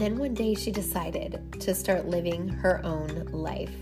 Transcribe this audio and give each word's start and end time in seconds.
then 0.00 0.16
one 0.16 0.32
day 0.32 0.54
she 0.54 0.72
decided 0.72 1.38
to 1.60 1.74
start 1.74 2.06
living 2.06 2.48
her 2.48 2.80
own 2.86 3.26
life. 3.32 3.74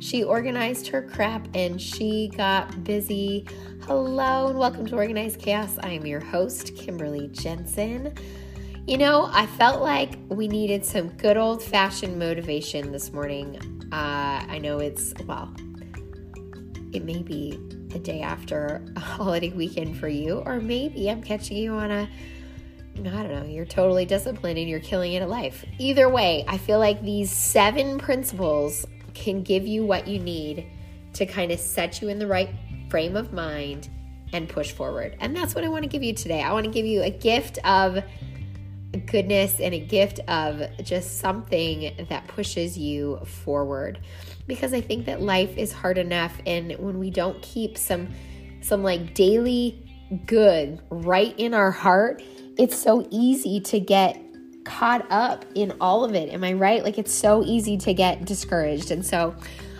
She 0.00 0.22
organized 0.22 0.86
her 0.88 1.00
crap 1.00 1.48
and 1.54 1.80
she 1.80 2.30
got 2.36 2.84
busy. 2.84 3.46
Hello 3.84 4.48
and 4.48 4.58
welcome 4.58 4.84
to 4.84 4.96
Organized 4.96 5.38
Chaos. 5.38 5.78
I 5.82 5.92
am 5.92 6.04
your 6.04 6.20
host, 6.20 6.76
Kimberly 6.76 7.28
Jensen. 7.28 8.12
You 8.86 8.98
know, 8.98 9.30
I 9.32 9.46
felt 9.46 9.80
like 9.80 10.18
we 10.28 10.46
needed 10.46 10.84
some 10.84 11.08
good 11.08 11.38
old 11.38 11.62
fashioned 11.62 12.18
motivation 12.18 12.92
this 12.92 13.10
morning. 13.10 13.56
Uh, 13.90 14.44
I 14.46 14.58
know 14.58 14.78
it's, 14.78 15.14
well, 15.26 15.54
it 16.92 17.02
may 17.02 17.22
be 17.22 17.58
the 17.88 17.98
day 17.98 18.20
after 18.20 18.84
a 18.94 19.00
holiday 19.00 19.50
weekend 19.50 19.96
for 19.96 20.08
you, 20.08 20.42
or 20.44 20.60
maybe 20.60 21.08
I'm 21.08 21.22
catching 21.22 21.56
you 21.56 21.72
on 21.72 21.90
a 21.90 22.10
I 22.98 23.02
don't 23.02 23.30
know, 23.30 23.44
you're 23.44 23.64
totally 23.64 24.04
disciplined 24.04 24.58
and 24.58 24.68
you're 24.68 24.80
killing 24.80 25.14
it 25.14 25.22
at 25.22 25.28
life. 25.28 25.64
Either 25.78 26.08
way, 26.08 26.44
I 26.46 26.58
feel 26.58 26.78
like 26.78 27.02
these 27.02 27.32
seven 27.32 27.98
principles 27.98 28.86
can 29.14 29.42
give 29.42 29.66
you 29.66 29.84
what 29.84 30.06
you 30.06 30.18
need 30.18 30.66
to 31.14 31.26
kind 31.26 31.52
of 31.52 31.58
set 31.58 32.00
you 32.02 32.08
in 32.08 32.18
the 32.18 32.26
right 32.26 32.50
frame 32.90 33.16
of 33.16 33.32
mind 33.32 33.88
and 34.32 34.48
push 34.48 34.72
forward. 34.72 35.16
And 35.20 35.34
that's 35.36 35.54
what 35.54 35.64
I 35.64 35.68
want 35.68 35.84
to 35.84 35.88
give 35.88 36.02
you 36.02 36.14
today. 36.14 36.42
I 36.42 36.52
want 36.52 36.64
to 36.64 36.70
give 36.70 36.86
you 36.86 37.02
a 37.02 37.10
gift 37.10 37.58
of 37.64 38.02
goodness 39.06 39.58
and 39.58 39.74
a 39.74 39.80
gift 39.80 40.20
of 40.28 40.62
just 40.82 41.18
something 41.18 42.06
that 42.10 42.26
pushes 42.28 42.76
you 42.76 43.18
forward 43.24 43.98
because 44.46 44.74
I 44.74 44.82
think 44.82 45.06
that 45.06 45.22
life 45.22 45.56
is 45.56 45.72
hard 45.72 45.96
enough 45.96 46.36
and 46.46 46.72
when 46.78 46.98
we 46.98 47.10
don't 47.10 47.40
keep 47.40 47.78
some 47.78 48.08
some 48.60 48.82
like 48.82 49.14
daily 49.14 49.82
good 50.26 50.80
right 50.90 51.34
in 51.38 51.54
our 51.54 51.70
heart, 51.70 52.22
it's 52.58 52.76
so 52.76 53.06
easy 53.10 53.60
to 53.60 53.80
get 53.80 54.20
caught 54.64 55.04
up 55.10 55.44
in 55.54 55.72
all 55.80 56.04
of 56.04 56.14
it. 56.14 56.32
Am 56.32 56.44
I 56.44 56.52
right? 56.52 56.84
Like 56.84 56.98
it's 56.98 57.12
so 57.12 57.42
easy 57.44 57.76
to 57.78 57.94
get 57.94 58.24
discouraged. 58.24 58.90
And 58.90 59.04
so 59.04 59.34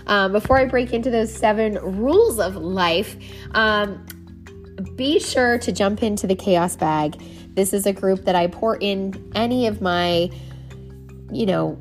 um, 0.06 0.32
before 0.32 0.58
I 0.58 0.64
break 0.64 0.92
into 0.92 1.10
those 1.10 1.32
seven 1.32 1.74
rules 1.74 2.40
of 2.40 2.56
life, 2.56 3.16
um, 3.52 4.04
be 4.96 5.20
sure 5.20 5.58
to 5.58 5.70
jump 5.70 6.02
into 6.02 6.26
the 6.26 6.34
chaos 6.34 6.76
bag 6.76 7.20
this 7.54 7.72
is 7.72 7.86
a 7.86 7.92
group 7.92 8.24
that 8.24 8.34
I 8.34 8.46
pour 8.46 8.76
in 8.76 9.30
any 9.34 9.66
of 9.66 9.80
my, 9.80 10.30
you 11.30 11.46
know, 11.46 11.78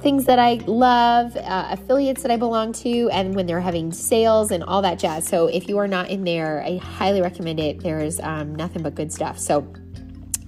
things 0.00 0.26
that 0.26 0.38
I 0.38 0.54
love, 0.66 1.34
uh, 1.36 1.68
affiliates 1.70 2.22
that 2.22 2.30
I 2.30 2.36
belong 2.36 2.72
to, 2.74 3.08
and 3.10 3.34
when 3.34 3.46
they're 3.46 3.60
having 3.60 3.90
sales 3.92 4.50
and 4.50 4.62
all 4.62 4.82
that 4.82 4.98
jazz. 4.98 5.26
So 5.26 5.46
if 5.48 5.68
you 5.68 5.78
are 5.78 5.88
not 5.88 6.08
in 6.10 6.24
there, 6.24 6.62
I 6.64 6.76
highly 6.76 7.20
recommend 7.20 7.58
it. 7.58 7.80
There's 7.80 8.20
um, 8.20 8.54
nothing 8.54 8.82
but 8.82 8.94
good 8.94 9.12
stuff. 9.12 9.38
So 9.38 9.72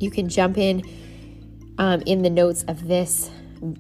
you 0.01 0.11
can 0.11 0.29
jump 0.29 0.59
in 0.59 0.83
um, 1.79 2.03
in 2.07 2.23
the 2.23 2.31
notes 2.31 2.65
of 2.67 2.89
this 2.89 3.31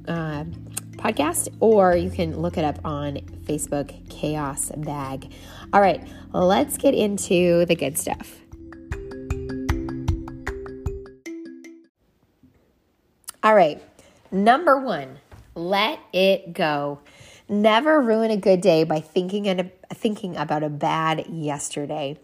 uh, 0.06 0.44
podcast, 0.92 1.48
or 1.58 1.96
you 1.96 2.10
can 2.10 2.40
look 2.40 2.56
it 2.56 2.64
up 2.64 2.78
on 2.84 3.16
Facebook, 3.44 4.08
Chaos 4.08 4.70
Bag. 4.76 5.32
All 5.72 5.80
right, 5.80 6.06
let's 6.32 6.76
get 6.76 6.94
into 6.94 7.64
the 7.66 7.74
good 7.74 7.98
stuff. 7.98 8.36
All 13.42 13.54
right. 13.54 13.82
Number 14.30 14.78
one, 14.78 15.18
let 15.54 15.98
it 16.12 16.52
go. 16.52 17.00
Never 17.48 18.00
ruin 18.00 18.30
a 18.30 18.36
good 18.36 18.60
day 18.60 18.84
by 18.84 19.00
thinking 19.00 19.48
and 19.48 19.70
thinking 19.94 20.36
about 20.36 20.62
a 20.62 20.68
bad 20.68 21.26
yesterday. 21.26 22.18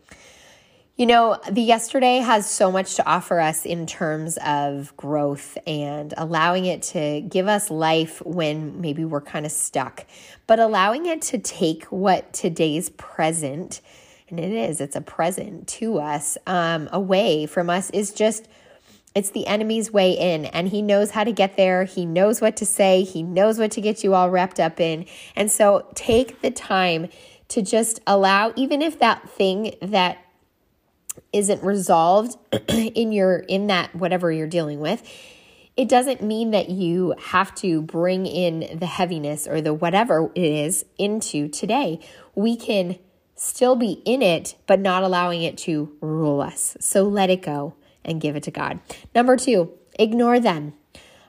You 0.98 1.04
know, 1.04 1.38
the 1.50 1.60
yesterday 1.60 2.20
has 2.20 2.48
so 2.48 2.72
much 2.72 2.94
to 2.94 3.06
offer 3.06 3.38
us 3.38 3.66
in 3.66 3.86
terms 3.86 4.38
of 4.38 4.96
growth 4.96 5.58
and 5.66 6.14
allowing 6.16 6.64
it 6.64 6.80
to 6.84 7.20
give 7.20 7.48
us 7.48 7.70
life 7.70 8.22
when 8.24 8.80
maybe 8.80 9.04
we're 9.04 9.20
kind 9.20 9.44
of 9.44 9.52
stuck, 9.52 10.06
but 10.46 10.58
allowing 10.58 11.04
it 11.04 11.20
to 11.22 11.36
take 11.36 11.84
what 11.86 12.32
today's 12.32 12.88
present, 12.88 13.82
and 14.30 14.40
it 14.40 14.50
is, 14.50 14.80
it's 14.80 14.96
a 14.96 15.02
present 15.02 15.68
to 15.68 15.98
us, 15.98 16.38
um, 16.46 16.88
away 16.92 17.44
from 17.44 17.68
us 17.68 17.90
is 17.90 18.10
just 18.10 18.48
it's 19.14 19.30
the 19.30 19.46
enemy's 19.46 19.92
way 19.92 20.12
in, 20.12 20.46
and 20.46 20.68
he 20.68 20.80
knows 20.80 21.10
how 21.10 21.24
to 21.24 21.32
get 21.32 21.58
there. 21.58 21.84
He 21.84 22.06
knows 22.06 22.40
what 22.40 22.56
to 22.56 22.66
say. 22.66 23.02
He 23.02 23.22
knows 23.22 23.58
what 23.58 23.70
to 23.72 23.82
get 23.82 24.02
you 24.02 24.14
all 24.14 24.30
wrapped 24.30 24.60
up 24.60 24.78
in. 24.78 25.06
And 25.34 25.50
so 25.50 25.86
take 25.94 26.42
the 26.42 26.50
time 26.50 27.08
to 27.48 27.62
just 27.62 28.00
allow, 28.06 28.52
even 28.56 28.82
if 28.82 28.98
that 28.98 29.28
thing 29.30 29.74
that 29.80 30.18
isn't 31.32 31.62
resolved 31.62 32.36
in 32.68 33.12
your 33.12 33.38
in 33.38 33.68
that 33.68 33.94
whatever 33.94 34.30
you're 34.30 34.46
dealing 34.46 34.80
with 34.80 35.02
it 35.76 35.88
doesn't 35.88 36.22
mean 36.22 36.52
that 36.52 36.70
you 36.70 37.14
have 37.18 37.54
to 37.54 37.82
bring 37.82 38.24
in 38.24 38.78
the 38.78 38.86
heaviness 38.86 39.46
or 39.46 39.60
the 39.60 39.74
whatever 39.74 40.30
it 40.34 40.44
is 40.44 40.84
into 40.98 41.48
today 41.48 42.00
we 42.34 42.56
can 42.56 42.98
still 43.34 43.76
be 43.76 44.00
in 44.04 44.22
it 44.22 44.56
but 44.66 44.80
not 44.80 45.02
allowing 45.02 45.42
it 45.42 45.58
to 45.58 45.94
rule 46.00 46.40
us 46.40 46.76
so 46.80 47.02
let 47.02 47.30
it 47.30 47.42
go 47.42 47.74
and 48.06 48.20
give 48.20 48.36
it 48.36 48.44
to 48.44 48.50
God. 48.50 48.78
Number 49.14 49.36
two, 49.36 49.72
ignore 49.98 50.40
them. 50.40 50.72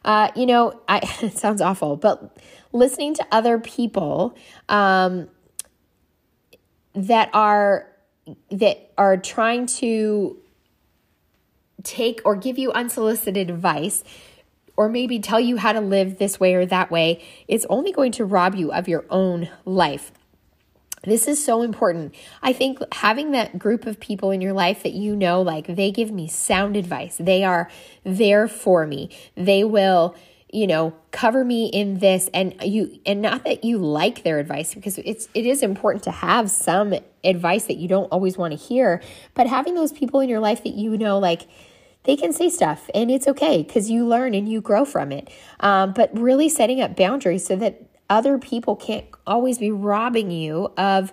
Uh, 0.06 0.32
you 0.36 0.46
know, 0.46 0.80
I, 0.88 1.00
it 1.22 1.38
sounds 1.38 1.62
awful, 1.62 1.98
but 1.98 2.38
listening 2.72 3.16
to 3.16 3.28
other 3.32 3.60
people 3.60 4.38
um, 4.70 5.28
that 6.94 7.30
are 7.34 7.92
that 8.52 8.92
are 8.98 9.18
trying 9.18 9.66
to 9.66 10.38
take 11.84 12.22
or 12.26 12.36
give 12.36 12.58
you 12.58 12.72
unsolicited 12.72 13.50
advice 13.50 14.04
or 14.76 14.90
maybe 14.90 15.20
tell 15.20 15.40
you 15.40 15.58
how 15.58 15.74
to 15.74 15.82
live 15.82 16.20
this 16.20 16.40
way 16.40 16.54
or 16.54 16.66
that 16.66 16.92
way, 16.92 17.24
it's 17.48 17.66
only 17.70 17.92
going 17.92 18.12
to 18.12 18.26
rob 18.26 18.56
you 18.56 18.72
of 18.72 18.88
your 18.88 19.06
own 19.10 19.50
life. 19.66 20.12
This 21.04 21.28
is 21.28 21.44
so 21.44 21.62
important. 21.62 22.14
I 22.44 22.54
think 22.54 22.80
having 22.94 23.32
that 23.32 23.58
group 23.58 23.86
of 23.86 24.00
people 24.00 24.32
in 24.32 24.42
your 24.42 24.54
life 24.54 24.84
that 24.84 24.94
you 24.94 25.16
know, 25.16 25.42
like 25.42 25.68
they 25.68 25.92
give 25.92 26.12
me 26.12 26.28
sound 26.28 26.76
advice, 26.76 27.18
they 27.20 27.44
are 27.44 27.70
there 28.04 28.48
for 28.48 28.86
me, 28.86 29.10
they 29.36 29.64
will 29.64 30.16
you 30.58 30.68
know 30.68 30.94
cover 31.12 31.44
me 31.44 31.68
in 31.68 32.00
this 32.00 32.30
and 32.34 32.56
you 32.64 33.00
and 33.06 33.22
not 33.22 33.44
that 33.44 33.64
you 33.64 33.78
like 33.78 34.24
their 34.24 34.40
advice 34.40 34.74
because 34.74 34.98
it's 35.00 35.30
it 35.34 35.46
is 35.46 35.62
important 35.62 36.04
to 36.04 36.12
have 36.12 36.50
some 36.50 36.94
advice 37.24 37.66
that 37.66 37.78
you 37.78 37.88
don't 37.88 38.08
always 38.08 38.38
want 38.38 38.52
to 38.52 38.58
hear 38.58 39.02
but 39.34 39.48
having 39.48 39.76
those 39.76 39.92
people 39.92 40.20
in 40.20 40.30
your 40.30 40.40
life 40.40 40.64
that 40.64 40.74
you 40.74 40.98
know 40.98 41.20
like 41.20 41.48
they 42.08 42.16
can 42.16 42.32
say 42.32 42.50
stuff 42.50 42.90
and 42.96 43.12
it's 43.12 43.28
okay 43.28 43.62
because 43.62 43.92
you 43.92 44.08
learn 44.08 44.34
and 44.34 44.50
you 44.50 44.62
grow 44.62 44.86
from 44.86 45.12
it. 45.12 45.30
Um, 45.60 45.92
but 45.92 46.18
really 46.18 46.48
setting 46.48 46.82
up 46.82 46.96
boundaries 46.96 47.46
so 47.46 47.58
that 47.58 47.82
other 48.10 48.40
people 48.40 48.78
can't 48.78 49.06
always 49.28 49.60
be 49.60 49.72
robbing 49.72 50.32
you 50.32 50.72
of 50.78 51.12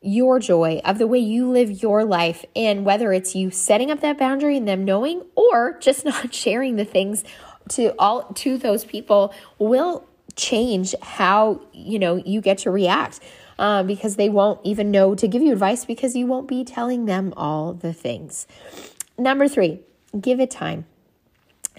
your 0.00 0.40
joy, 0.40 0.80
of 0.84 0.98
the 0.98 1.06
way 1.06 1.18
you 1.18 1.48
live 1.48 1.82
your 1.82 2.04
life, 2.04 2.44
and 2.54 2.84
whether 2.84 3.12
it's 3.12 3.34
you 3.34 3.50
setting 3.50 3.90
up 3.90 4.00
that 4.00 4.18
boundary 4.18 4.56
and 4.56 4.66
them 4.66 4.84
knowing, 4.84 5.22
or 5.36 5.78
just 5.78 6.04
not 6.04 6.34
sharing 6.34 6.76
the 6.76 6.84
things 6.84 7.22
to 7.68 7.94
all 7.98 8.24
to 8.34 8.58
those 8.58 8.84
people 8.84 9.32
will 9.58 10.06
change 10.36 10.94
how 11.02 11.60
you 11.72 11.98
know 11.98 12.16
you 12.16 12.40
get 12.40 12.58
to 12.58 12.70
react 12.70 13.20
um, 13.58 13.86
because 13.86 14.16
they 14.16 14.28
won't 14.28 14.60
even 14.64 14.90
know 14.90 15.14
to 15.14 15.26
give 15.26 15.42
you 15.42 15.52
advice 15.52 15.84
because 15.84 16.14
you 16.14 16.26
won't 16.26 16.48
be 16.48 16.64
telling 16.64 17.06
them 17.06 17.34
all 17.36 17.72
the 17.72 17.92
things. 17.92 18.46
Number 19.18 19.48
three, 19.48 19.80
give 20.18 20.40
it 20.40 20.50
time. 20.50 20.86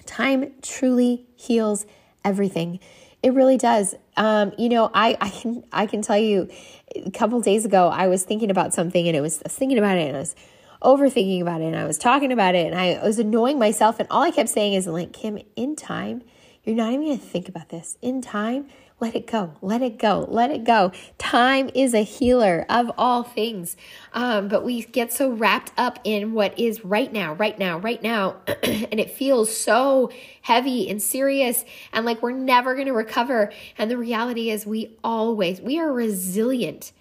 Time 0.04 0.52
truly 0.62 1.26
heals 1.36 1.86
everything. 2.24 2.80
It 3.22 3.32
really 3.34 3.56
does. 3.56 3.94
Um, 4.16 4.52
you 4.58 4.68
know, 4.68 4.90
I, 4.94 5.16
I 5.20 5.30
can 5.30 5.64
I 5.72 5.86
can 5.86 6.02
tell 6.02 6.18
you 6.18 6.48
a 6.94 7.10
couple 7.10 7.40
days 7.40 7.64
ago 7.64 7.88
I 7.88 8.08
was 8.08 8.24
thinking 8.24 8.50
about 8.50 8.74
something 8.74 9.06
and 9.06 9.16
it 9.16 9.20
was 9.20 9.38
thinking 9.38 9.78
about 9.78 9.96
it 9.96 10.08
and 10.08 10.16
I 10.16 10.20
was 10.20 10.34
overthinking 10.82 11.40
about 11.42 11.60
it 11.60 11.66
and 11.66 11.76
I 11.76 11.84
was 11.84 11.98
talking 11.98 12.32
about 12.32 12.54
it 12.54 12.66
and 12.72 12.78
I 12.78 13.04
was 13.04 13.18
annoying 13.18 13.58
myself 13.58 14.00
and 14.00 14.08
all 14.10 14.22
I 14.22 14.30
kept 14.30 14.48
saying 14.48 14.74
is 14.74 14.86
like 14.86 15.12
Kim, 15.12 15.38
in 15.56 15.76
time, 15.76 16.22
you're 16.64 16.76
not 16.76 16.92
even 16.92 17.06
gonna 17.06 17.18
think 17.18 17.48
about 17.48 17.68
this. 17.68 17.96
In 18.02 18.20
time, 18.20 18.66
let 19.00 19.16
it 19.16 19.26
go. 19.26 19.54
Let 19.62 19.80
it 19.80 19.98
go. 19.98 20.26
Let 20.28 20.50
it 20.50 20.62
go. 20.62 20.92
Time 21.16 21.70
is 21.74 21.94
a 21.94 22.02
healer 22.02 22.66
of 22.68 22.92
all 22.98 23.22
things. 23.22 23.74
Um, 24.12 24.48
but 24.48 24.62
we 24.62 24.82
get 24.82 25.10
so 25.10 25.30
wrapped 25.30 25.72
up 25.78 25.98
in 26.04 26.34
what 26.34 26.58
is 26.58 26.84
right 26.84 27.10
now, 27.10 27.32
right 27.32 27.58
now, 27.58 27.78
right 27.78 28.02
now. 28.02 28.36
and 28.62 29.00
it 29.00 29.10
feels 29.10 29.56
so 29.56 30.10
heavy 30.42 30.90
and 30.90 31.00
serious 31.00 31.64
and 31.94 32.04
like 32.04 32.22
we're 32.22 32.32
never 32.32 32.74
going 32.74 32.86
to 32.88 32.92
recover. 32.92 33.52
And 33.78 33.90
the 33.90 33.96
reality 33.96 34.50
is, 34.50 34.66
we 34.66 34.98
always, 35.02 35.62
we 35.62 35.80
are 35.80 35.90
resilient. 35.90 36.92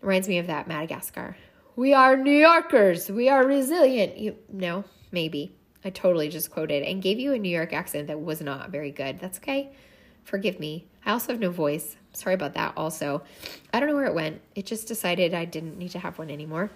Reminds 0.00 0.26
me 0.26 0.38
of 0.38 0.48
that 0.48 0.66
Madagascar. 0.66 1.36
We 1.76 1.94
are 1.94 2.16
New 2.16 2.36
Yorkers. 2.36 3.10
We 3.10 3.28
are 3.28 3.46
resilient. 3.46 4.18
You 4.18 4.36
no, 4.52 4.84
maybe. 5.12 5.54
I 5.84 5.90
totally 5.90 6.28
just 6.28 6.50
quoted 6.50 6.82
and 6.82 7.02
gave 7.02 7.18
you 7.18 7.32
a 7.32 7.38
New 7.38 7.48
York 7.48 7.72
accent 7.72 8.08
that 8.08 8.20
was 8.20 8.40
not 8.40 8.70
very 8.70 8.90
good. 8.90 9.18
That's 9.18 9.38
okay. 9.38 9.72
Forgive 10.24 10.60
me. 10.60 10.86
I 11.06 11.12
also 11.12 11.32
have 11.32 11.40
no 11.40 11.50
voice. 11.50 11.96
Sorry 12.12 12.34
about 12.34 12.54
that, 12.54 12.74
also. 12.76 13.22
I 13.72 13.80
don't 13.80 13.88
know 13.88 13.94
where 13.94 14.04
it 14.04 14.14
went. 14.14 14.40
It 14.54 14.66
just 14.66 14.88
decided 14.88 15.32
I 15.32 15.44
didn't 15.44 15.78
need 15.78 15.92
to 15.92 15.98
have 15.98 16.18
one 16.18 16.30
anymore. 16.30 16.70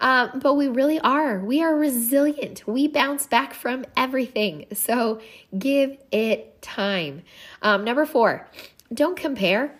Um, 0.00 0.40
but 0.42 0.54
we 0.54 0.68
really 0.68 0.98
are. 1.00 1.38
We 1.38 1.62
are 1.62 1.76
resilient. 1.76 2.66
We 2.66 2.88
bounce 2.88 3.26
back 3.26 3.54
from 3.54 3.84
everything. 3.96 4.66
So 4.72 5.20
give 5.56 5.98
it 6.10 6.60
time. 6.62 7.22
Um, 7.62 7.84
number 7.84 8.06
four, 8.06 8.48
don't 8.92 9.16
compare. 9.16 9.78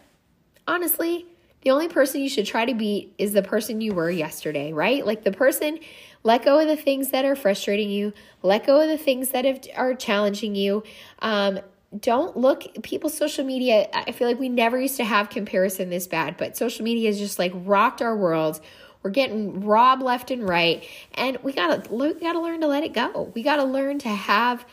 Honestly, 0.68 1.26
the 1.62 1.70
only 1.70 1.88
person 1.88 2.20
you 2.22 2.28
should 2.28 2.46
try 2.46 2.64
to 2.64 2.74
beat 2.74 3.14
is 3.18 3.32
the 3.32 3.42
person 3.42 3.80
you 3.80 3.92
were 3.92 4.10
yesterday, 4.10 4.72
right? 4.72 5.04
Like 5.04 5.24
the 5.24 5.32
person, 5.32 5.78
let 6.22 6.44
go 6.44 6.58
of 6.58 6.68
the 6.68 6.76
things 6.76 7.10
that 7.10 7.24
are 7.24 7.36
frustrating 7.36 7.90
you, 7.90 8.12
let 8.42 8.66
go 8.66 8.80
of 8.80 8.88
the 8.88 8.98
things 8.98 9.30
that 9.30 9.44
have, 9.44 9.60
are 9.76 9.94
challenging 9.94 10.54
you. 10.54 10.82
Um, 11.20 11.60
don't 11.98 12.36
look 12.36 12.82
people's 12.82 13.14
social 13.14 13.44
media. 13.44 13.88
I 13.92 14.12
feel 14.12 14.28
like 14.28 14.38
we 14.38 14.48
never 14.48 14.80
used 14.80 14.96
to 14.98 15.04
have 15.04 15.28
comparison 15.28 15.90
this 15.90 16.06
bad, 16.06 16.36
but 16.36 16.56
social 16.56 16.84
media 16.84 17.08
has 17.08 17.18
just 17.18 17.38
like 17.38 17.52
rocked 17.54 18.00
our 18.00 18.16
world. 18.16 18.60
We're 19.02 19.10
getting 19.10 19.64
robbed 19.64 20.02
left 20.02 20.30
and 20.30 20.46
right, 20.46 20.86
and 21.14 21.38
we 21.42 21.52
gotta 21.52 21.92
we 21.92 22.14
gotta 22.14 22.38
learn 22.38 22.60
to 22.60 22.68
let 22.68 22.84
it 22.84 22.92
go. 22.92 23.32
We 23.34 23.42
gotta 23.42 23.64
learn 23.64 23.98
to 24.00 24.08
have 24.08 24.64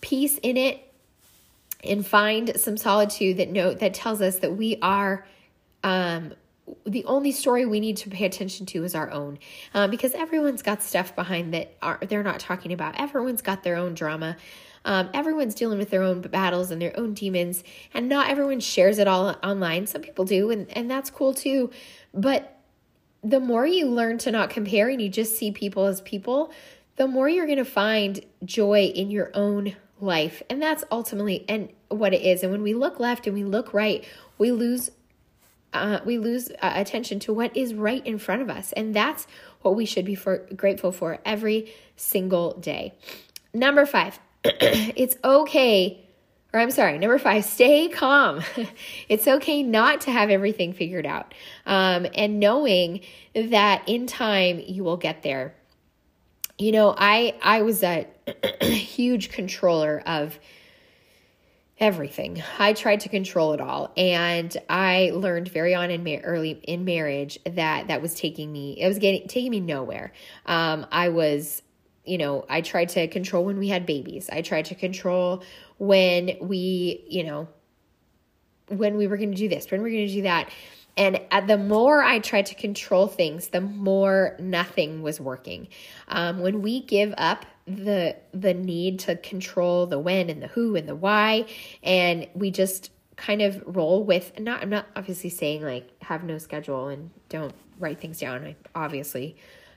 peace 0.00 0.38
in 0.42 0.56
it 0.56 0.80
and 1.82 2.06
find 2.06 2.58
some 2.60 2.76
solitude 2.76 3.38
that 3.38 3.50
note 3.50 3.80
that 3.80 3.94
tells 3.94 4.20
us 4.20 4.38
that 4.40 4.56
we 4.56 4.78
are 4.80 5.26
um, 5.84 6.32
the 6.86 7.04
only 7.04 7.30
story 7.30 7.66
we 7.66 7.78
need 7.78 7.98
to 7.98 8.10
pay 8.10 8.24
attention 8.24 8.64
to 8.66 8.84
is 8.84 8.94
our 8.94 9.10
own 9.10 9.38
um, 9.74 9.90
because 9.90 10.12
everyone's 10.14 10.62
got 10.62 10.82
stuff 10.82 11.14
behind 11.14 11.52
that 11.52 11.76
are, 11.82 11.98
they're 12.08 12.22
not 12.22 12.40
talking 12.40 12.72
about. 12.72 12.98
Everyone's 12.98 13.42
got 13.42 13.62
their 13.62 13.76
own 13.76 13.94
drama. 13.94 14.36
Um, 14.86 15.10
everyone's 15.14 15.54
dealing 15.54 15.78
with 15.78 15.90
their 15.90 16.02
own 16.02 16.20
battles 16.22 16.70
and 16.70 16.80
their 16.80 16.98
own 16.98 17.14
demons 17.14 17.64
and 17.92 18.08
not 18.08 18.28
everyone 18.28 18.60
shares 18.60 18.98
it 18.98 19.06
all 19.06 19.36
online. 19.42 19.86
Some 19.86 20.02
people 20.02 20.24
do 20.24 20.50
and, 20.50 20.70
and 20.76 20.90
that's 20.90 21.10
cool 21.10 21.34
too. 21.34 21.70
But 22.12 22.58
the 23.22 23.40
more 23.40 23.66
you 23.66 23.86
learn 23.86 24.18
to 24.18 24.30
not 24.30 24.50
compare 24.50 24.88
and 24.88 25.00
you 25.00 25.08
just 25.08 25.36
see 25.36 25.52
people 25.52 25.86
as 25.86 26.00
people 26.00 26.50
the 26.96 27.08
more 27.08 27.28
you're 27.28 27.46
going 27.46 27.58
to 27.58 27.64
find 27.64 28.24
joy 28.44 28.84
in 28.84 29.10
your 29.10 29.32
own 29.34 29.74
life. 30.00 30.44
And 30.48 30.62
that's 30.62 30.84
ultimately 30.92 31.44
and 31.48 31.70
what 31.88 32.14
it 32.14 32.22
is. 32.22 32.42
And 32.42 32.52
when 32.52 32.62
we 32.62 32.72
look 32.72 33.00
left 33.00 33.26
and 33.26 33.34
we 33.34 33.44
look 33.44 33.74
right 33.74 34.04
we 34.38 34.50
lose 34.50 34.90
uh, 35.74 36.00
we 36.04 36.18
lose 36.18 36.50
uh, 36.62 36.72
attention 36.74 37.18
to 37.20 37.32
what 37.32 37.56
is 37.56 37.74
right 37.74 38.04
in 38.06 38.18
front 38.18 38.40
of 38.40 38.48
us. 38.48 38.72
And 38.72 38.94
that's 38.94 39.26
what 39.60 39.74
we 39.74 39.84
should 39.84 40.04
be 40.04 40.14
for, 40.14 40.46
grateful 40.56 40.92
for 40.92 41.18
every 41.24 41.74
single 41.96 42.54
day. 42.54 42.94
Number 43.52 43.84
five, 43.84 44.18
it's 44.44 45.16
okay. 45.24 46.00
Or 46.52 46.60
I'm 46.60 46.70
sorry, 46.70 46.98
number 46.98 47.18
five, 47.18 47.44
stay 47.44 47.88
calm. 47.88 48.42
it's 49.08 49.26
okay 49.26 49.62
not 49.62 50.02
to 50.02 50.12
have 50.12 50.30
everything 50.30 50.72
figured 50.72 51.06
out. 51.06 51.34
Um, 51.66 52.06
and 52.14 52.38
knowing 52.38 53.00
that 53.34 53.82
in 53.88 54.06
time 54.06 54.62
you 54.64 54.84
will 54.84 54.96
get 54.96 55.22
there. 55.22 55.54
You 56.56 56.70
know, 56.70 56.94
I 56.96 57.34
I 57.42 57.62
was 57.62 57.82
a 57.82 58.06
huge 58.62 59.30
controller 59.30 60.00
of 60.06 60.38
everything. 61.78 62.42
I 62.58 62.72
tried 62.72 63.00
to 63.00 63.08
control 63.08 63.52
it 63.52 63.60
all, 63.60 63.92
and 63.96 64.56
I 64.68 65.10
learned 65.14 65.48
very 65.48 65.74
on 65.74 65.90
in 65.90 66.04
ma- 66.04 66.20
early 66.22 66.52
in 66.52 66.84
marriage 66.84 67.38
that 67.44 67.88
that 67.88 68.00
was 68.00 68.14
taking 68.14 68.52
me. 68.52 68.80
It 68.80 68.86
was 68.86 68.98
getting 68.98 69.26
taking 69.28 69.50
me 69.50 69.60
nowhere. 69.60 70.12
Um, 70.46 70.86
I 70.92 71.08
was, 71.08 71.62
you 72.04 72.18
know, 72.18 72.44
I 72.48 72.60
tried 72.60 72.90
to 72.90 73.08
control 73.08 73.44
when 73.44 73.58
we 73.58 73.68
had 73.68 73.86
babies. 73.86 74.30
I 74.30 74.42
tried 74.42 74.66
to 74.66 74.74
control 74.74 75.42
when 75.78 76.36
we, 76.40 77.04
you 77.08 77.24
know, 77.24 77.48
when 78.68 78.96
we 78.96 79.06
were 79.06 79.16
going 79.16 79.32
to 79.32 79.36
do 79.36 79.48
this, 79.48 79.70
when 79.70 79.82
we 79.82 79.90
were 79.90 79.96
going 79.96 80.08
to 80.08 80.14
do 80.14 80.22
that. 80.22 80.50
And 80.96 81.20
the 81.46 81.58
more 81.58 82.02
I 82.02 82.20
tried 82.20 82.46
to 82.46 82.54
control 82.54 83.08
things, 83.08 83.48
the 83.48 83.60
more 83.60 84.36
nothing 84.38 85.02
was 85.02 85.20
working. 85.20 85.68
Um, 86.08 86.40
when 86.40 86.62
we 86.62 86.80
give 86.80 87.14
up 87.18 87.46
the 87.66 88.14
the 88.32 88.52
need 88.52 88.98
to 89.00 89.16
control 89.16 89.86
the 89.86 89.98
when 89.98 90.28
and 90.28 90.42
the 90.42 90.48
who 90.48 90.76
and 90.76 90.86
the 90.86 90.94
why 90.94 91.46
and 91.82 92.28
we 92.34 92.50
just 92.50 92.90
kind 93.16 93.40
of 93.40 93.62
roll 93.64 94.04
with 94.04 94.38
not 94.38 94.60
I'm 94.60 94.68
not 94.68 94.84
obviously 94.94 95.30
saying 95.30 95.62
like 95.62 95.88
have 96.02 96.24
no 96.24 96.36
schedule 96.36 96.88
and 96.88 97.08
don't 97.30 97.54
write 97.78 98.00
things 98.00 98.20
down. 98.20 98.44
I 98.44 98.56
obviously 98.74 99.36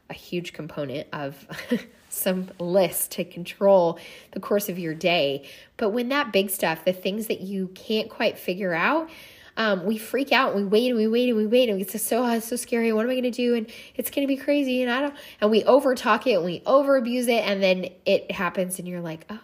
a 0.10 0.14
huge 0.14 0.54
component 0.54 1.08
of 1.14 1.48
some 2.10 2.50
list 2.60 3.12
to 3.12 3.24
control 3.24 4.00
the 4.32 4.40
course 4.40 4.70
of 4.70 4.80
your 4.80 4.94
day. 4.94 5.48
But 5.76 5.90
when 5.90 6.10
that 6.10 6.32
big 6.32 6.50
stuff, 6.50 6.86
the 6.86 6.94
things 6.94 7.28
that 7.28 7.42
you 7.42 7.70
can't 7.70 8.10
quite 8.10 8.38
figure 8.38 8.74
out, 8.74 9.10
um, 9.58 9.86
we 9.86 9.98
freak 9.98 10.32
out 10.32 10.54
and 10.54 10.64
we 10.64 10.70
wait 10.70 10.88
and 10.90 10.98
we 10.98 11.08
wait 11.08 11.28
and 11.28 11.38
we 11.38 11.48
wait 11.48 11.68
and 11.68 11.82
it's 11.82 12.02
so 12.02 12.24
oh, 12.24 12.40
so 12.40 12.56
scary. 12.56 12.94
What 12.94 13.04
am 13.04 13.10
I 13.10 13.16
going 13.16 13.24
to 13.24 13.32
do? 13.32 13.56
And 13.56 13.70
it's 13.96 14.10
going 14.10 14.26
to 14.26 14.34
be 14.34 14.38
crazy. 14.38 14.82
And 14.82 14.92
I 14.92 15.02
don't. 15.02 15.16
And 15.42 15.52
we 15.52 15.64
over 15.64 15.96
talk 15.96 16.28
it 16.28 16.36
and 16.36 16.46
we 16.46 16.62
over 16.66 16.96
abuse 16.96 17.28
it, 17.28 17.44
and 17.44 17.62
then 17.62 17.90
it 18.06 18.32
happens, 18.32 18.80
and 18.80 18.88
you're 18.88 19.02
like, 19.02 19.26
oh, 19.30 19.40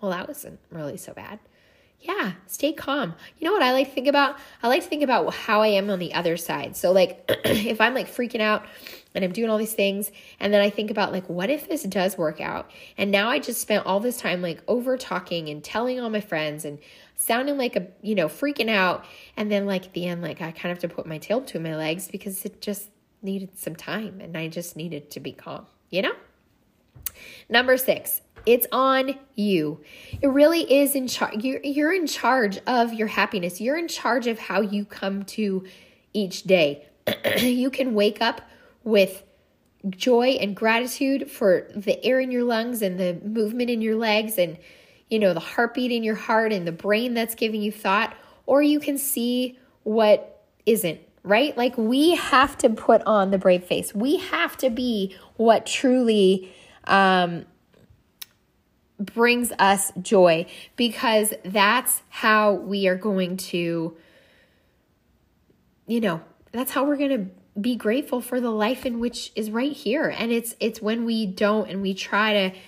well, 0.00 0.10
that 0.10 0.26
wasn't 0.26 0.58
really 0.70 0.96
so 0.96 1.12
bad. 1.12 1.38
Yeah, 2.00 2.32
stay 2.46 2.72
calm. 2.72 3.14
You 3.38 3.46
know 3.46 3.52
what 3.52 3.62
I 3.62 3.72
like 3.72 3.88
to 3.88 3.92
think 3.92 4.06
about? 4.06 4.38
I 4.62 4.68
like 4.68 4.82
to 4.82 4.88
think 4.88 5.02
about 5.02 5.34
how 5.34 5.62
I 5.62 5.68
am 5.68 5.90
on 5.90 5.98
the 5.98 6.14
other 6.14 6.36
side. 6.36 6.76
So, 6.76 6.92
like, 6.92 7.24
if 7.44 7.80
I'm 7.80 7.92
like 7.92 8.08
freaking 8.08 8.40
out 8.40 8.66
and 9.14 9.24
I'm 9.24 9.32
doing 9.32 9.50
all 9.50 9.58
these 9.58 9.74
things, 9.74 10.12
and 10.38 10.54
then 10.54 10.60
I 10.60 10.70
think 10.70 10.92
about, 10.92 11.12
like, 11.12 11.28
what 11.28 11.50
if 11.50 11.68
this 11.68 11.82
does 11.82 12.16
work 12.16 12.40
out? 12.40 12.70
And 12.96 13.10
now 13.10 13.28
I 13.28 13.40
just 13.40 13.60
spent 13.60 13.84
all 13.84 13.98
this 13.98 14.16
time, 14.16 14.42
like, 14.42 14.62
over 14.68 14.96
talking 14.96 15.48
and 15.48 15.62
telling 15.64 15.98
all 15.98 16.08
my 16.08 16.20
friends 16.20 16.64
and 16.64 16.78
sounding 17.16 17.58
like 17.58 17.74
a, 17.74 17.88
you 18.00 18.14
know, 18.14 18.28
freaking 18.28 18.70
out. 18.70 19.04
And 19.36 19.50
then, 19.50 19.66
like, 19.66 19.86
at 19.86 19.92
the 19.92 20.06
end, 20.06 20.22
like, 20.22 20.40
I 20.40 20.52
kind 20.52 20.66
of 20.66 20.80
have 20.80 20.90
to 20.90 20.94
put 20.94 21.04
my 21.04 21.18
tail 21.18 21.40
between 21.40 21.64
my 21.64 21.74
legs 21.74 22.06
because 22.06 22.44
it 22.44 22.60
just 22.60 22.90
needed 23.22 23.58
some 23.58 23.74
time 23.74 24.20
and 24.20 24.36
I 24.36 24.46
just 24.46 24.76
needed 24.76 25.10
to 25.12 25.20
be 25.20 25.32
calm, 25.32 25.66
you 25.90 26.02
know? 26.02 26.12
Number 27.48 27.76
six, 27.76 28.20
it's 28.48 28.66
on 28.72 29.14
you. 29.34 29.78
It 30.22 30.28
really 30.28 30.62
is 30.62 30.94
in 30.94 31.06
charge. 31.06 31.44
You're, 31.44 31.60
you're 31.62 31.92
in 31.92 32.06
charge 32.06 32.58
of 32.66 32.94
your 32.94 33.08
happiness. 33.08 33.60
You're 33.60 33.76
in 33.76 33.88
charge 33.88 34.26
of 34.26 34.38
how 34.38 34.62
you 34.62 34.86
come 34.86 35.24
to 35.24 35.66
each 36.14 36.44
day. 36.44 36.86
you 37.40 37.68
can 37.68 37.92
wake 37.92 38.22
up 38.22 38.40
with 38.84 39.22
joy 39.90 40.38
and 40.40 40.56
gratitude 40.56 41.30
for 41.30 41.68
the 41.76 42.02
air 42.02 42.20
in 42.20 42.30
your 42.30 42.42
lungs 42.42 42.80
and 42.80 42.98
the 42.98 43.20
movement 43.22 43.68
in 43.68 43.82
your 43.82 43.96
legs 43.96 44.38
and 44.38 44.56
you 45.10 45.18
know 45.18 45.34
the 45.34 45.40
heartbeat 45.40 45.92
in 45.92 46.02
your 46.02 46.16
heart 46.16 46.52
and 46.52 46.66
the 46.66 46.72
brain 46.72 47.14
that's 47.14 47.36
giving 47.36 47.62
you 47.62 47.70
thought 47.70 48.16
or 48.44 48.60
you 48.60 48.80
can 48.80 48.98
see 48.98 49.56
what 49.84 50.42
isn't 50.66 51.00
right 51.22 51.56
like 51.56 51.78
we 51.78 52.16
have 52.16 52.58
to 52.58 52.68
put 52.68 53.00
on 53.06 53.30
the 53.30 53.38
brave 53.38 53.62
face 53.64 53.94
we 53.94 54.16
have 54.16 54.56
to 54.56 54.68
be 54.68 55.14
what 55.36 55.64
truly 55.64 56.52
um 56.88 57.46
brings 58.98 59.52
us 59.58 59.92
joy 60.00 60.46
because 60.76 61.32
that's 61.44 62.02
how 62.08 62.54
we 62.54 62.88
are 62.88 62.96
going 62.96 63.36
to, 63.36 63.96
you 65.86 66.00
know, 66.00 66.20
that's 66.52 66.72
how 66.72 66.84
we're 66.84 66.96
going 66.96 67.10
to 67.10 67.60
be 67.60 67.76
grateful 67.76 68.20
for 68.20 68.40
the 68.40 68.50
life 68.50 68.86
in 68.86 69.00
which 69.00 69.32
is 69.34 69.50
right 69.50 69.72
here. 69.72 70.08
And 70.08 70.32
it's 70.32 70.54
it's 70.60 70.80
when 70.80 71.04
we 71.04 71.26
don't 71.26 71.68
and 71.68 71.82
we 71.82 71.94
try 71.94 72.50
to 72.50 72.58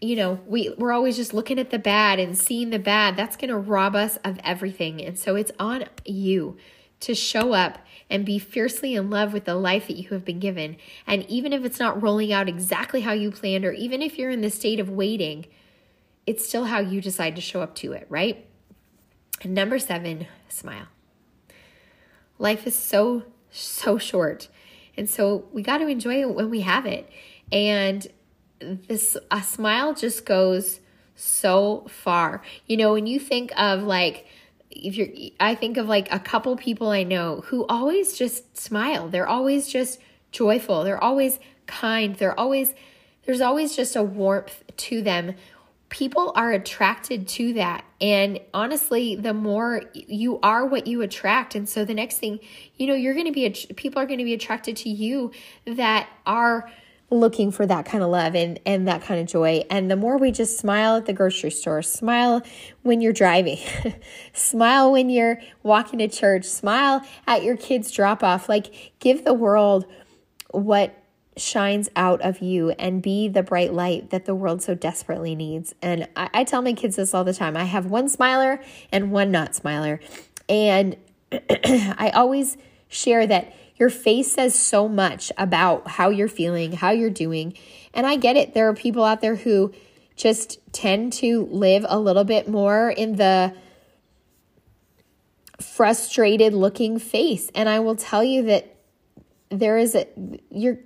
you 0.00 0.14
know, 0.14 0.38
we 0.46 0.72
we're 0.78 0.92
always 0.92 1.16
just 1.16 1.34
looking 1.34 1.58
at 1.58 1.70
the 1.70 1.78
bad 1.78 2.20
and 2.20 2.38
seeing 2.38 2.70
the 2.70 2.78
bad. 2.78 3.16
That's 3.16 3.36
going 3.36 3.50
to 3.50 3.58
rob 3.58 3.96
us 3.96 4.16
of 4.18 4.38
everything. 4.44 5.04
And 5.04 5.18
so 5.18 5.34
it's 5.34 5.50
on 5.58 5.84
you 6.04 6.56
to 7.00 7.14
show 7.14 7.52
up 7.52 7.78
and 8.10 8.24
be 8.24 8.38
fiercely 8.38 8.94
in 8.94 9.10
love 9.10 9.32
with 9.32 9.44
the 9.44 9.54
life 9.54 9.86
that 9.86 9.96
you 9.96 10.08
have 10.10 10.24
been 10.24 10.38
given. 10.38 10.76
And 11.06 11.24
even 11.28 11.52
if 11.52 11.64
it's 11.64 11.78
not 11.78 12.02
rolling 12.02 12.32
out 12.32 12.48
exactly 12.48 13.02
how 13.02 13.12
you 13.12 13.30
planned, 13.30 13.64
or 13.64 13.72
even 13.72 14.02
if 14.02 14.18
you're 14.18 14.30
in 14.30 14.40
the 14.40 14.50
state 14.50 14.80
of 14.80 14.88
waiting, 14.88 15.46
it's 16.26 16.46
still 16.46 16.64
how 16.64 16.80
you 16.80 17.00
decide 17.00 17.36
to 17.36 17.42
show 17.42 17.60
up 17.60 17.74
to 17.76 17.92
it, 17.92 18.06
right? 18.08 18.46
And 19.42 19.54
number 19.54 19.78
seven, 19.78 20.26
smile. 20.48 20.86
Life 22.38 22.66
is 22.66 22.74
so, 22.74 23.24
so 23.50 23.98
short. 23.98 24.48
And 24.96 25.08
so 25.08 25.46
we 25.52 25.62
got 25.62 25.78
to 25.78 25.86
enjoy 25.86 26.22
it 26.22 26.34
when 26.34 26.50
we 26.50 26.62
have 26.62 26.86
it. 26.86 27.08
And 27.52 28.06
this, 28.60 29.16
a 29.30 29.42
smile 29.42 29.94
just 29.94 30.24
goes 30.24 30.80
so 31.14 31.86
far. 31.88 32.42
You 32.66 32.76
know, 32.76 32.92
when 32.92 33.06
you 33.06 33.20
think 33.20 33.52
of 33.56 33.82
like, 33.82 34.26
if 34.70 34.96
you're 34.96 35.08
I 35.40 35.54
think 35.54 35.76
of 35.76 35.88
like 35.88 36.12
a 36.12 36.18
couple 36.18 36.56
people 36.56 36.88
I 36.88 37.02
know 37.02 37.42
who 37.46 37.66
always 37.66 38.16
just 38.16 38.56
smile. 38.56 39.08
They're 39.08 39.28
always 39.28 39.68
just 39.68 40.00
joyful. 40.30 40.84
They're 40.84 41.02
always 41.02 41.38
kind. 41.66 42.14
They're 42.16 42.38
always 42.38 42.74
there's 43.24 43.40
always 43.40 43.76
just 43.76 43.94
a 43.96 44.02
warmth 44.02 44.62
to 44.76 45.02
them. 45.02 45.34
People 45.90 46.32
are 46.34 46.52
attracted 46.52 47.28
to 47.28 47.54
that. 47.54 47.84
And 48.00 48.40
honestly, 48.52 49.16
the 49.16 49.34
more 49.34 49.82
you 49.94 50.38
are 50.42 50.66
what 50.66 50.86
you 50.86 51.02
attract. 51.02 51.54
And 51.54 51.68
so 51.68 51.84
the 51.84 51.94
next 51.94 52.18
thing, 52.18 52.40
you 52.76 52.86
know, 52.86 52.94
you're 52.94 53.14
going 53.14 53.26
to 53.26 53.32
be 53.32 53.48
people 53.74 54.00
are 54.00 54.06
going 54.06 54.18
to 54.18 54.24
be 54.24 54.34
attracted 54.34 54.76
to 54.78 54.90
you 54.90 55.32
that 55.66 56.08
are 56.26 56.70
looking 57.10 57.50
for 57.50 57.64
that 57.66 57.86
kind 57.86 58.04
of 58.04 58.10
love 58.10 58.34
and, 58.34 58.60
and 58.66 58.86
that 58.86 59.02
kind 59.02 59.20
of 59.20 59.26
joy. 59.26 59.64
And 59.70 59.90
the 59.90 59.96
more 59.96 60.18
we 60.18 60.30
just 60.30 60.58
smile 60.58 60.96
at 60.96 61.06
the 61.06 61.12
grocery 61.12 61.50
store, 61.50 61.80
smile 61.80 62.42
when 62.82 63.00
you're 63.00 63.14
driving, 63.14 63.58
smile 64.34 64.92
when 64.92 65.08
you're 65.08 65.40
walking 65.62 66.00
to 66.00 66.08
church, 66.08 66.44
smile 66.44 67.02
at 67.26 67.42
your 67.42 67.56
kids' 67.56 67.90
drop 67.90 68.22
off, 68.22 68.48
like 68.48 68.92
give 68.98 69.24
the 69.24 69.32
world 69.32 69.86
what 70.50 70.94
shines 71.36 71.88
out 71.96 72.20
of 72.22 72.40
you 72.40 72.70
and 72.72 73.00
be 73.00 73.28
the 73.28 73.42
bright 73.42 73.72
light 73.72 74.10
that 74.10 74.24
the 74.24 74.34
world 74.34 74.60
so 74.60 74.74
desperately 74.74 75.34
needs. 75.34 75.74
And 75.80 76.08
I, 76.16 76.30
I 76.34 76.44
tell 76.44 76.62
my 76.62 76.72
kids 76.72 76.96
this 76.96 77.14
all 77.14 77.24
the 77.24 77.34
time 77.34 77.56
I 77.56 77.64
have 77.64 77.86
one 77.86 78.08
smiler 78.08 78.60
and 78.92 79.10
one 79.10 79.30
not 79.30 79.54
smiler. 79.54 80.00
And 80.48 80.96
I 81.32 82.10
always 82.14 82.56
share 82.88 83.26
that 83.26 83.54
your 83.78 83.90
face 83.90 84.32
says 84.32 84.54
so 84.54 84.88
much 84.88 85.30
about 85.38 85.88
how 85.88 86.10
you're 86.10 86.28
feeling, 86.28 86.72
how 86.72 86.90
you're 86.90 87.10
doing. 87.10 87.54
And 87.94 88.06
I 88.06 88.16
get 88.16 88.36
it. 88.36 88.54
There 88.54 88.68
are 88.68 88.74
people 88.74 89.04
out 89.04 89.20
there 89.20 89.36
who 89.36 89.72
just 90.16 90.58
tend 90.72 91.12
to 91.14 91.46
live 91.46 91.86
a 91.88 91.98
little 91.98 92.24
bit 92.24 92.48
more 92.48 92.90
in 92.90 93.16
the 93.16 93.54
frustrated 95.60 96.52
looking 96.54 96.98
face. 96.98 97.50
And 97.54 97.68
I 97.68 97.80
will 97.80 97.96
tell 97.96 98.24
you 98.24 98.44
that 98.44 98.74
there 99.48 99.78
is 99.78 99.94
a, 99.94 100.06
you're, 100.50 100.78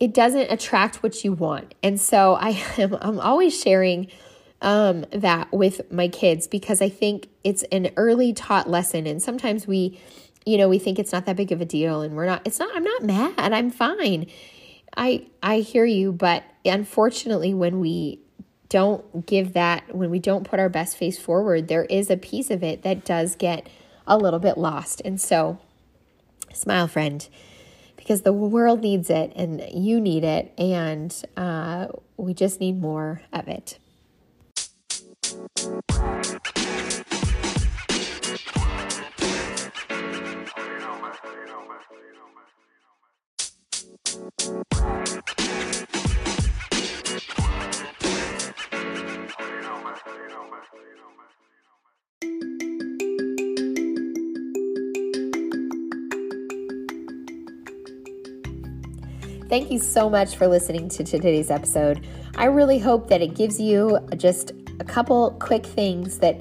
it 0.00 0.14
doesn't 0.14 0.50
attract 0.50 1.02
what 1.02 1.24
you 1.24 1.32
want. 1.32 1.74
And 1.82 2.00
so 2.00 2.34
I 2.34 2.50
am, 2.78 2.96
I'm 3.00 3.20
always 3.20 3.58
sharing 3.58 4.08
um, 4.60 5.04
that 5.12 5.52
with 5.52 5.92
my 5.92 6.08
kids 6.08 6.48
because 6.48 6.82
I 6.82 6.88
think 6.88 7.28
it's 7.44 7.62
an 7.64 7.90
early 7.96 8.32
taught 8.32 8.68
lesson. 8.68 9.06
And 9.06 9.22
sometimes 9.22 9.66
we, 9.66 10.00
you 10.48 10.56
know, 10.56 10.66
we 10.66 10.78
think 10.78 10.98
it's 10.98 11.12
not 11.12 11.26
that 11.26 11.36
big 11.36 11.52
of 11.52 11.60
a 11.60 11.66
deal 11.66 12.00
and 12.00 12.16
we're 12.16 12.24
not, 12.24 12.40
it's 12.46 12.58
not, 12.58 12.74
I'm 12.74 12.82
not 12.82 13.02
mad. 13.02 13.52
I'm 13.52 13.70
fine. 13.70 14.26
I, 14.96 15.26
I 15.42 15.58
hear 15.58 15.84
you, 15.84 16.10
but 16.10 16.42
unfortunately, 16.64 17.52
when 17.52 17.80
we 17.80 18.20
don't 18.70 19.26
give 19.26 19.52
that, 19.52 19.94
when 19.94 20.08
we 20.08 20.18
don't 20.18 20.44
put 20.44 20.58
our 20.58 20.70
best 20.70 20.96
face 20.96 21.18
forward, 21.18 21.68
there 21.68 21.84
is 21.84 22.08
a 22.08 22.16
piece 22.16 22.50
of 22.50 22.62
it 22.62 22.82
that 22.82 23.04
does 23.04 23.36
get 23.36 23.68
a 24.06 24.16
little 24.16 24.38
bit 24.38 24.56
lost. 24.56 25.02
And 25.04 25.20
so, 25.20 25.58
smile, 26.54 26.88
friend, 26.88 27.28
because 27.96 28.22
the 28.22 28.32
world 28.32 28.80
needs 28.80 29.10
it 29.10 29.32
and 29.36 29.62
you 29.70 30.00
need 30.00 30.24
it, 30.24 30.54
and 30.56 31.14
uh, 31.36 31.88
we 32.16 32.32
just 32.32 32.58
need 32.58 32.80
more 32.80 33.20
of 33.34 33.48
it. 33.48 33.78
Thank 59.48 59.70
you 59.70 59.78
so 59.78 60.10
much 60.10 60.36
for 60.36 60.46
listening 60.46 60.90
to 60.90 61.04
today's 61.04 61.50
episode. 61.50 62.06
I 62.36 62.44
really 62.44 62.78
hope 62.78 63.08
that 63.08 63.22
it 63.22 63.34
gives 63.34 63.58
you 63.58 63.98
just 64.16 64.52
a 64.78 64.84
couple 64.84 65.30
quick 65.40 65.64
things 65.64 66.18
that, 66.18 66.36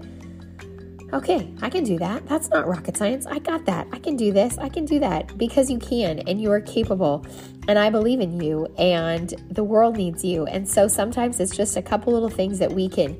okay, 1.17 1.53
I 1.61 1.69
can 1.69 1.83
do 1.83 1.97
that. 1.99 2.27
That's 2.27 2.49
not 2.49 2.67
rocket 2.67 2.97
science. 2.97 3.25
I 3.25 3.39
got 3.39 3.65
that. 3.65 3.87
I 3.91 3.99
can 3.99 4.15
do 4.15 4.31
this. 4.31 4.57
I 4.57 4.69
can 4.69 4.85
do 4.85 4.99
that 4.99 5.37
because 5.37 5.69
you 5.69 5.79
can 5.79 6.19
and 6.19 6.41
you 6.41 6.51
are 6.51 6.61
capable. 6.61 7.25
And 7.67 7.77
I 7.77 7.89
believe 7.89 8.19
in 8.19 8.39
you 8.41 8.67
and 8.77 9.33
the 9.49 9.63
world 9.63 9.97
needs 9.97 10.23
you. 10.23 10.45
And 10.45 10.67
so 10.67 10.87
sometimes 10.87 11.39
it's 11.39 11.55
just 11.55 11.75
a 11.75 11.81
couple 11.81 12.13
little 12.13 12.29
things 12.29 12.59
that 12.59 12.71
we 12.71 12.87
can 12.87 13.17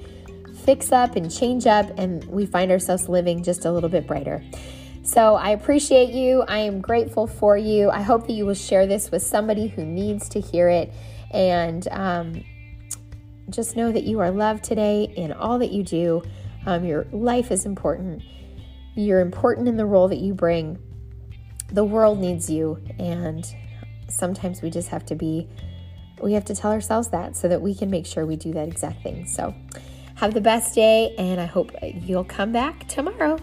fix 0.68 0.92
up 0.92 1.16
and 1.16 1.32
change 1.32 1.66
up, 1.66 1.90
and 1.98 2.26
we 2.26 2.46
find 2.46 2.72
ourselves 2.72 3.08
living 3.08 3.42
just 3.42 3.64
a 3.64 3.72
little 3.72 3.90
bit 3.90 4.06
brighter. 4.06 4.44
So 5.02 5.36
I 5.36 5.52
appreciate 5.52 6.10
you. 6.10 6.42
I 6.42 6.58
am 6.58 6.82
grateful 6.82 7.26
for 7.26 7.56
you. 7.56 7.90
I 7.90 8.02
hope 8.02 8.28
that 8.28 8.34
you 8.34 8.46
will 8.46 8.54
share 8.54 8.86
this 8.86 9.10
with 9.10 9.24
somebody 9.24 9.68
who 9.68 9.86
needs 9.86 10.28
to 10.30 10.42
hear 10.42 10.68
it. 10.68 10.92
And 11.32 11.88
um, 11.88 12.44
just 13.50 13.78
know 13.78 13.94
that 13.94 14.04
you 14.04 14.20
are 14.20 14.30
loved 14.30 14.66
today 14.66 15.06
in 15.16 15.32
all 15.32 15.60
that 15.60 15.72
you 15.72 15.84
do. 15.84 16.24
Um, 16.68 16.84
your 16.84 17.08
life 17.14 17.50
is 17.50 17.66
important. 17.66 18.22
You're 18.94 19.22
important 19.22 19.70
in 19.70 19.78
the 19.78 19.86
role 19.86 20.10
that 20.10 20.18
you 20.18 20.34
bring. 20.34 20.78
The 21.72 21.86
world 21.86 22.20
needs 22.20 22.50
you. 22.50 22.84
And 23.00 23.50
sometimes 24.10 24.62
we 24.62 24.70
just 24.70 24.90
have 24.90 25.06
to 25.06 25.16
be, 25.16 25.48
we 26.22 26.34
have 26.34 26.44
to 26.46 26.56
tell 26.56 26.74
ourselves 26.74 27.08
that 27.10 27.38
so 27.38 27.48
that 27.48 27.62
we 27.62 27.74
can 27.74 27.90
make 27.90 28.06
sure 28.06 28.26
we 28.26 28.36
do 28.36 28.52
that 28.52 28.68
exact 28.68 29.02
thing. 29.02 29.26
So 29.26 29.56
have 30.16 30.34
the 30.34 30.42
best 30.42 30.76
day, 30.76 31.16
and 31.18 31.40
I 31.40 31.46
hope 31.46 31.72
you'll 31.82 32.26
come 32.26 32.52
back 32.52 32.86
tomorrow. 32.90 33.38